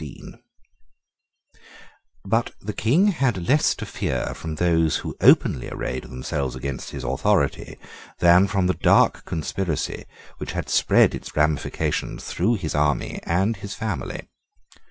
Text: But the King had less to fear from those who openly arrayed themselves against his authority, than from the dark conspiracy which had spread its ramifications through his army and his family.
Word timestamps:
But 2.25 2.53
the 2.59 2.73
King 2.73 3.09
had 3.09 3.47
less 3.47 3.75
to 3.75 3.85
fear 3.85 4.33
from 4.33 4.55
those 4.55 4.95
who 5.05 5.15
openly 5.21 5.69
arrayed 5.69 6.05
themselves 6.05 6.55
against 6.55 6.89
his 6.89 7.03
authority, 7.03 7.77
than 8.17 8.47
from 8.47 8.65
the 8.65 8.73
dark 8.73 9.25
conspiracy 9.25 10.05
which 10.39 10.53
had 10.53 10.69
spread 10.69 11.13
its 11.13 11.35
ramifications 11.37 12.23
through 12.23 12.55
his 12.55 12.73
army 12.73 13.19
and 13.27 13.57
his 13.57 13.75
family. 13.75 14.27